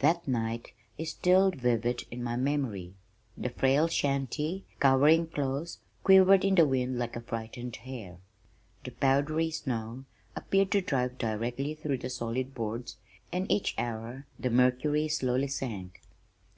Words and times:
That 0.00 0.26
night 0.26 0.72
is 0.98 1.10
still 1.12 1.52
vivid 1.52 2.02
in 2.10 2.20
my 2.20 2.34
memory. 2.34 2.94
The 3.36 3.48
frail 3.50 3.86
shanty, 3.86 4.64
cowering 4.80 5.28
close, 5.28 5.78
quivered 6.02 6.44
in 6.44 6.56
the 6.56 6.66
wind 6.66 6.98
like 6.98 7.14
a 7.14 7.20
frightened 7.20 7.76
hare. 7.76 8.18
The 8.82 8.90
powdery 8.90 9.52
snow 9.52 10.04
appeared 10.34 10.72
to 10.72 10.80
drive 10.80 11.16
directly 11.16 11.76
through 11.76 11.98
the 11.98 12.10
solid 12.10 12.56
boards, 12.56 12.96
and 13.30 13.48
each 13.52 13.76
hour 13.78 14.26
the 14.36 14.50
mercury 14.50 15.06
slowly 15.06 15.46
sank. 15.46 16.02